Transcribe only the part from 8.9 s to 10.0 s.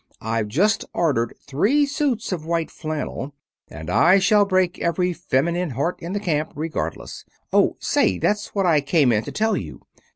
in to tell you!